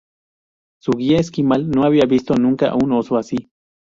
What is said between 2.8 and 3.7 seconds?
oso así.